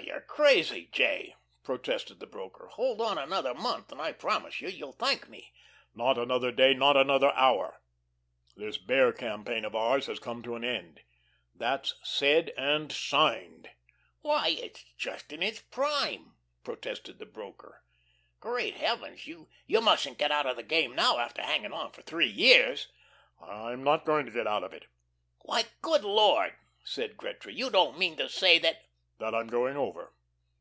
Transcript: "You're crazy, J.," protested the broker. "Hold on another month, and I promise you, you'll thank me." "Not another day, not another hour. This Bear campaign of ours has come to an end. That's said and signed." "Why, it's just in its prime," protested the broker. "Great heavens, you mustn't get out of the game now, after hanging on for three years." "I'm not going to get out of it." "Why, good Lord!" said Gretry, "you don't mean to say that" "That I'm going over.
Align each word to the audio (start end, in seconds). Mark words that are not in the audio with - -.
"You're 0.00 0.20
crazy, 0.22 0.88
J.," 0.92 1.34
protested 1.64 2.20
the 2.20 2.26
broker. 2.26 2.68
"Hold 2.68 3.00
on 3.00 3.18
another 3.18 3.52
month, 3.54 3.90
and 3.92 4.00
I 4.00 4.12
promise 4.12 4.60
you, 4.60 4.68
you'll 4.68 4.92
thank 4.92 5.28
me." 5.28 5.52
"Not 5.96 6.16
another 6.16 6.50
day, 6.52 6.72
not 6.74 6.96
another 6.96 7.32
hour. 7.32 7.80
This 8.56 8.76
Bear 8.78 9.12
campaign 9.12 9.64
of 9.64 9.74
ours 9.74 10.06
has 10.06 10.18
come 10.20 10.42
to 10.44 10.54
an 10.54 10.62
end. 10.64 11.00
That's 11.54 11.94
said 12.04 12.50
and 12.56 12.90
signed." 12.92 13.70
"Why, 14.22 14.48
it's 14.62 14.84
just 14.96 15.32
in 15.32 15.42
its 15.42 15.60
prime," 15.60 16.34
protested 16.64 17.18
the 17.18 17.26
broker. 17.26 17.82
"Great 18.38 18.76
heavens, 18.76 19.26
you 19.26 19.48
mustn't 19.68 20.18
get 20.18 20.30
out 20.30 20.46
of 20.46 20.54
the 20.56 20.62
game 20.62 20.94
now, 20.94 21.18
after 21.18 21.42
hanging 21.42 21.72
on 21.72 21.90
for 21.92 22.02
three 22.02 22.28
years." 22.30 22.88
"I'm 23.42 23.82
not 23.84 24.06
going 24.06 24.24
to 24.24 24.32
get 24.32 24.46
out 24.46 24.62
of 24.64 24.72
it." 24.72 24.86
"Why, 25.42 25.64
good 25.82 26.04
Lord!" 26.04 26.54
said 26.84 27.16
Gretry, 27.16 27.52
"you 27.54 27.68
don't 27.70 27.98
mean 27.98 28.16
to 28.16 28.28
say 28.28 28.58
that" 28.60 28.84
"That 29.20 29.34
I'm 29.34 29.48
going 29.48 29.76
over. 29.76 30.14